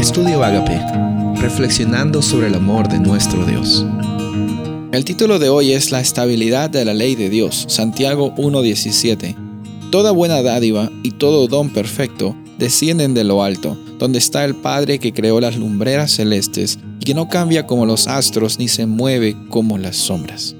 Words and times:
Estudio 0.00 0.42
Agape, 0.42 0.80
reflexionando 1.42 2.22
sobre 2.22 2.46
el 2.46 2.54
amor 2.54 2.88
de 2.88 2.98
nuestro 2.98 3.44
Dios. 3.44 3.84
El 4.92 5.04
título 5.04 5.38
de 5.38 5.50
hoy 5.50 5.72
es 5.72 5.90
La 5.92 6.00
estabilidad 6.00 6.70
de 6.70 6.86
la 6.86 6.94
ley 6.94 7.16
de 7.16 7.28
Dios, 7.28 7.66
Santiago 7.68 8.34
1.17. 8.36 9.36
Toda 9.90 10.12
buena 10.12 10.40
dádiva 10.40 10.90
y 11.02 11.10
todo 11.10 11.48
don 11.48 11.68
perfecto 11.68 12.34
descienden 12.58 13.12
de 13.12 13.24
lo 13.24 13.42
alto, 13.42 13.76
donde 13.98 14.18
está 14.18 14.46
el 14.46 14.54
Padre 14.54 14.98
que 14.98 15.12
creó 15.12 15.38
las 15.38 15.58
lumbreras 15.58 16.12
celestes 16.12 16.78
y 16.98 17.04
que 17.04 17.12
no 17.12 17.28
cambia 17.28 17.66
como 17.66 17.84
los 17.84 18.08
astros 18.08 18.58
ni 18.58 18.68
se 18.68 18.86
mueve 18.86 19.36
como 19.50 19.76
las 19.76 19.96
sombras. 19.96 20.56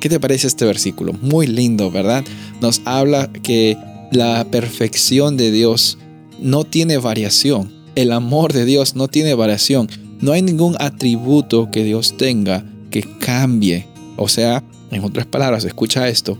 ¿Qué 0.00 0.10
te 0.10 0.20
parece 0.20 0.46
este 0.46 0.66
versículo? 0.66 1.14
Muy 1.22 1.46
lindo, 1.46 1.90
¿verdad? 1.90 2.22
Nos 2.60 2.82
habla 2.84 3.32
que 3.32 3.78
la 4.12 4.44
perfección 4.44 5.38
de 5.38 5.50
Dios 5.50 5.96
no 6.38 6.64
tiene 6.64 6.98
variación. 6.98 7.73
El 7.94 8.12
amor 8.12 8.52
de 8.52 8.64
Dios 8.64 8.96
no 8.96 9.08
tiene 9.08 9.34
variación. 9.34 9.88
No 10.20 10.32
hay 10.32 10.42
ningún 10.42 10.76
atributo 10.80 11.70
que 11.70 11.84
Dios 11.84 12.16
tenga 12.16 12.64
que 12.90 13.02
cambie. 13.20 13.86
O 14.16 14.28
sea, 14.28 14.64
en 14.90 15.04
otras 15.04 15.26
palabras, 15.26 15.64
escucha 15.64 16.08
esto. 16.08 16.38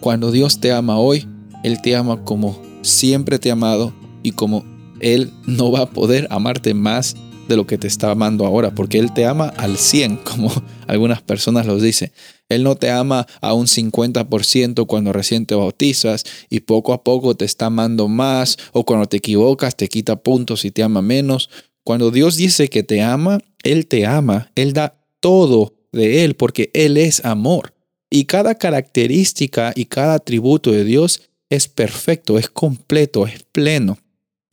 Cuando 0.00 0.30
Dios 0.30 0.60
te 0.60 0.72
ama 0.72 0.98
hoy, 0.98 1.26
Él 1.62 1.80
te 1.82 1.96
ama 1.96 2.24
como 2.24 2.60
siempre 2.82 3.38
te 3.38 3.50
ha 3.50 3.54
amado 3.54 3.92
y 4.22 4.32
como 4.32 4.64
Él 5.00 5.32
no 5.46 5.70
va 5.70 5.80
a 5.80 5.90
poder 5.90 6.26
amarte 6.30 6.74
más 6.74 7.16
de 7.48 7.56
lo 7.56 7.66
que 7.66 7.78
te 7.78 7.88
está 7.88 8.10
amando 8.10 8.46
ahora, 8.46 8.70
porque 8.74 8.98
Él 8.98 9.12
te 9.12 9.24
ama 9.24 9.48
al 9.56 9.78
100, 9.78 10.16
como 10.24 10.52
algunas 10.86 11.22
personas 11.22 11.66
los 11.66 11.82
dicen. 11.82 12.12
Él 12.48 12.62
no 12.62 12.76
te 12.76 12.90
ama 12.90 13.26
a 13.40 13.52
un 13.54 13.66
50% 13.66 14.86
cuando 14.86 15.12
recién 15.12 15.44
te 15.44 15.54
bautizas 15.54 16.24
y 16.48 16.60
poco 16.60 16.92
a 16.92 17.02
poco 17.02 17.34
te 17.34 17.44
está 17.44 17.66
amando 17.66 18.08
más 18.08 18.56
o 18.72 18.84
cuando 18.84 19.06
te 19.06 19.18
equivocas 19.18 19.76
te 19.76 19.88
quita 19.88 20.16
puntos 20.16 20.64
y 20.64 20.70
te 20.70 20.82
ama 20.82 21.02
menos. 21.02 21.50
Cuando 21.84 22.10
Dios 22.10 22.36
dice 22.36 22.68
que 22.68 22.82
te 22.82 23.02
ama, 23.02 23.40
Él 23.62 23.86
te 23.86 24.06
ama, 24.06 24.50
Él 24.54 24.72
da 24.72 24.98
todo 25.20 25.74
de 25.92 26.24
Él 26.24 26.34
porque 26.34 26.70
Él 26.72 26.96
es 26.96 27.24
amor. 27.24 27.74
Y 28.10 28.24
cada 28.24 28.54
característica 28.54 29.72
y 29.74 29.84
cada 29.86 30.14
atributo 30.14 30.72
de 30.72 30.84
Dios 30.84 31.22
es 31.50 31.68
perfecto, 31.68 32.38
es 32.38 32.48
completo, 32.48 33.26
es 33.26 33.42
pleno. 33.52 33.98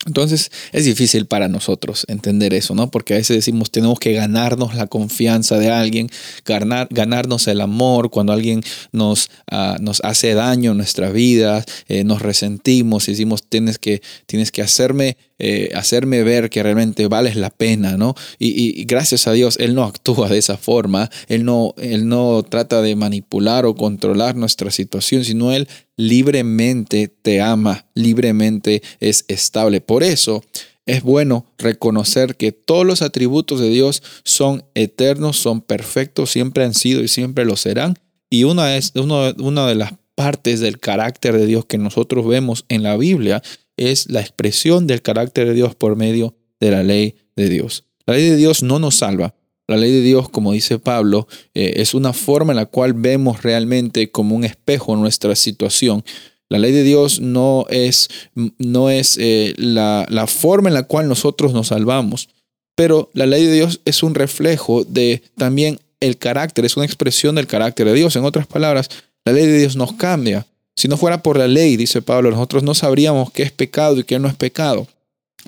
Entonces 0.04 0.52
es 0.72 0.84
difícil 0.84 1.26
para 1.26 1.48
nosotros 1.48 2.04
entender 2.08 2.54
eso, 2.54 2.74
¿no? 2.74 2.90
Porque 2.90 3.14
a 3.14 3.16
veces 3.16 3.36
decimos 3.36 3.70
tenemos 3.72 3.98
que 3.98 4.12
ganarnos 4.12 4.74
la 4.74 4.86
confianza 4.86 5.58
de 5.58 5.70
alguien, 5.70 6.08
ganar, 6.44 6.86
ganarnos 6.90 7.48
el 7.48 7.60
amor 7.60 8.10
cuando 8.10 8.32
alguien 8.32 8.62
nos, 8.92 9.30
ah, 9.50 9.76
nos 9.80 10.00
hace 10.04 10.34
daño 10.34 10.72
en 10.72 10.76
nuestra 10.76 11.10
vida, 11.10 11.64
eh, 11.88 12.04
nos 12.04 12.22
resentimos 12.22 13.08
y 13.08 13.12
decimos 13.12 13.48
tienes 13.48 13.78
que, 13.78 14.00
tienes 14.26 14.52
que 14.52 14.62
hacerme, 14.62 15.16
eh, 15.38 15.70
hacerme 15.74 16.22
ver 16.22 16.48
que 16.48 16.62
realmente 16.62 17.08
vales 17.08 17.36
la 17.36 17.50
pena, 17.50 17.96
¿no? 17.96 18.14
Y, 18.38 18.84
gracias 18.84 19.26
a 19.26 19.32
Dios 19.32 19.58
Él 19.58 19.74
no 19.74 19.84
actúa 19.84 20.28
de 20.28 20.38
esa 20.38 20.56
forma, 20.56 21.10
Él 21.28 21.44
no, 21.44 21.74
Él 21.76 22.08
no 22.08 22.42
trata 22.42 22.80
de 22.80 22.96
manipular 22.96 23.66
o 23.66 23.74
controlar 23.74 24.34
nuestra 24.36 24.70
situación, 24.70 25.24
sino 25.24 25.52
Él 25.52 25.68
libremente 25.96 27.08
te 27.08 27.40
ama, 27.40 27.86
libremente 27.94 28.82
es 29.00 29.24
estable. 29.28 29.80
Por 29.80 30.02
eso 30.02 30.42
es 30.86 31.02
bueno 31.02 31.46
reconocer 31.58 32.36
que 32.36 32.52
todos 32.52 32.86
los 32.86 33.02
atributos 33.02 33.60
de 33.60 33.68
Dios 33.68 34.02
son 34.24 34.64
eternos, 34.74 35.36
son 35.36 35.60
perfectos, 35.60 36.30
siempre 36.30 36.64
han 36.64 36.74
sido 36.74 37.02
y 37.02 37.08
siempre 37.08 37.44
lo 37.44 37.56
serán. 37.56 37.98
Y 38.30 38.44
una, 38.44 38.76
es, 38.76 38.92
una 38.94 39.66
de 39.66 39.74
las 39.74 39.94
partes 40.14 40.60
del 40.60 40.78
carácter 40.78 41.36
de 41.36 41.46
Dios 41.46 41.66
que 41.66 41.78
nosotros 41.78 42.26
vemos 42.26 42.64
en 42.68 42.82
la 42.82 42.96
Biblia 42.96 43.42
es 43.76 44.10
la 44.10 44.20
expresión 44.20 44.86
del 44.86 45.02
carácter 45.02 45.48
de 45.48 45.54
Dios 45.54 45.74
por 45.74 45.96
medio 45.96 46.34
de 46.60 46.70
la 46.70 46.82
ley 46.82 47.16
de 47.36 47.48
Dios. 47.48 47.84
La 48.06 48.14
ley 48.14 48.30
de 48.30 48.36
Dios 48.36 48.62
no 48.62 48.78
nos 48.78 48.96
salva, 48.96 49.34
la 49.68 49.76
ley 49.76 49.92
de 49.92 50.00
Dios, 50.00 50.28
como 50.28 50.52
dice 50.52 50.78
Pablo, 50.78 51.26
eh, 51.54 51.74
es 51.76 51.94
una 51.94 52.12
forma 52.12 52.52
en 52.52 52.56
la 52.56 52.66
cual 52.66 52.92
vemos 52.92 53.42
realmente 53.42 54.10
como 54.10 54.36
un 54.36 54.44
espejo 54.44 54.94
nuestra 54.94 55.34
situación. 55.34 56.04
La 56.48 56.58
ley 56.58 56.70
de 56.70 56.84
Dios 56.84 57.20
no 57.20 57.66
es, 57.68 58.08
no 58.58 58.90
es 58.90 59.18
eh, 59.20 59.54
la, 59.56 60.06
la 60.08 60.28
forma 60.28 60.68
en 60.68 60.74
la 60.74 60.84
cual 60.84 61.08
nosotros 61.08 61.52
nos 61.52 61.68
salvamos, 61.68 62.28
pero 62.76 63.10
la 63.12 63.26
ley 63.26 63.44
de 63.44 63.54
Dios 63.54 63.80
es 63.84 64.04
un 64.04 64.14
reflejo 64.14 64.84
de 64.84 65.22
también 65.36 65.80
el 65.98 66.16
carácter, 66.18 66.64
es 66.64 66.76
una 66.76 66.86
expresión 66.86 67.34
del 67.34 67.48
carácter 67.48 67.86
de 67.88 67.94
Dios. 67.94 68.14
En 68.14 68.24
otras 68.24 68.46
palabras, 68.46 68.88
la 69.24 69.32
ley 69.32 69.46
de 69.46 69.58
Dios 69.58 69.74
nos 69.74 69.94
cambia. 69.94 70.46
Si 70.76 70.88
no 70.88 70.96
fuera 70.96 71.22
por 71.22 71.38
la 71.38 71.48
ley, 71.48 71.76
dice 71.76 72.02
Pablo, 72.02 72.30
nosotros 72.30 72.62
no 72.62 72.74
sabríamos 72.74 73.32
qué 73.32 73.42
es 73.42 73.50
pecado 73.50 73.98
y 73.98 74.04
qué 74.04 74.18
no 74.18 74.28
es 74.28 74.34
pecado. 74.34 74.86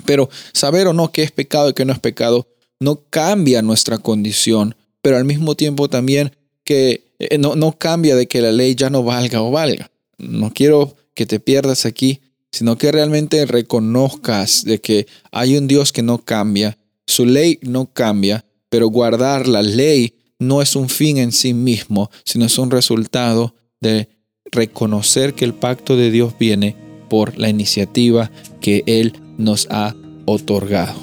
Pero 0.05 0.31
saber 0.53 0.87
o 0.87 0.93
no 0.93 1.13
qué 1.13 1.23
es 1.23 1.31
pecado 1.31 1.69
y 1.71 1.75
qué 1.75 1.85
no 1.85 1.93
es 1.93 1.99
pecado 1.99 2.47
no 2.81 3.03
cambia 3.11 3.61
nuestra 3.61 3.99
condición, 3.99 4.75
pero 5.03 5.17
al 5.17 5.25
mismo 5.25 5.55
tiempo 5.55 5.89
también 5.89 6.33
que 6.65 7.09
eh, 7.19 7.39
no, 7.39 7.57
no 7.57 7.73
cambia 7.73 8.17
de 8.17 8.29
que 8.29 8.41
la 8.41 8.53
ley 8.53 8.75
ya 8.75 8.89
no 8.89 9.03
valga 9.03 9.43
o 9.43 9.51
valga. 9.51 9.91
No 10.17 10.53
quiero 10.53 10.97
que 11.15 11.27
te 11.27 11.41
pierdas 11.41 11.87
aquí, 11.87 12.21
sino 12.53 12.79
que 12.79 12.93
realmente 12.93 13.45
reconozcas 13.47 14.65
de 14.65 14.81
que 14.81 15.07
hay 15.33 15.57
un 15.57 15.69
Dios 15.69 15.93
que 15.93 16.03
no 16.03 16.19
cambia, 16.19 16.79
su 17.07 17.27
ley 17.27 17.59
no 17.63 17.87
cambia, 17.87 18.45
pero 18.69 18.89
guardar 18.89 19.49
la 19.49 19.63
ley 19.63 20.15
no 20.39 20.63
es 20.63 20.77
un 20.77 20.89
fin 20.89 21.19
en 21.19 21.33
sí 21.33 21.55
mismo, 21.55 22.11
sino 22.25 22.47
es 22.47 22.59
un 22.59 22.71
resultado 22.71 23.55
de 23.81 24.09
reconocer 24.53 25.35
que 25.35 25.45
el 25.45 25.55
pacto 25.55 25.97
de 25.97 26.11
Dios 26.11 26.35
viene 26.39 26.77
por 27.09 27.39
la 27.39 27.49
iniciativa 27.49 28.31
que 28.61 28.83
Él 28.87 29.15
nos 29.37 29.67
ha 29.71 29.95
otorgado. 30.27 30.95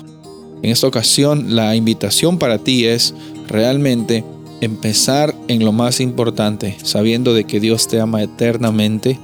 En 0.62 0.72
esta 0.72 0.88
ocasión 0.88 1.56
la 1.56 1.76
invitación 1.76 2.38
para 2.38 2.60
ti 2.60 2.86
es 2.86 3.14
realmente 3.48 4.24
empezar 4.62 5.36
en 5.48 5.64
lo 5.64 5.72
más 5.72 6.00
importante, 6.00 6.76
sabiendo 6.84 7.34
de 7.34 7.44
que 7.44 7.60
Dios 7.60 7.88
te 7.88 8.00
ama 8.00 8.24
eternamente 8.24 9.20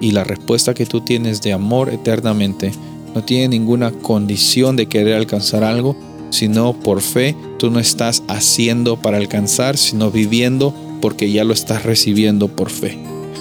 y 0.00 0.12
la 0.12 0.24
respuesta 0.24 0.74
que 0.74 0.86
tú 0.86 1.00
tienes 1.00 1.42
de 1.42 1.52
amor 1.52 1.90
eternamente 1.90 2.72
no 3.14 3.24
tiene 3.24 3.48
ninguna 3.48 3.92
condición 3.92 4.76
de 4.76 4.86
querer 4.86 5.14
alcanzar 5.14 5.64
algo, 5.64 5.96
sino 6.30 6.74
por 6.74 7.00
fe 7.00 7.34
tú 7.58 7.70
no 7.70 7.78
estás 7.78 8.22
haciendo 8.28 8.96
para 9.00 9.16
alcanzar, 9.16 9.76
sino 9.76 10.10
viviendo 10.10 10.74
porque 11.00 11.30
ya 11.30 11.44
lo 11.44 11.54
estás 11.54 11.84
recibiendo 11.84 12.48
por 12.48 12.70
fe. 12.70 13.15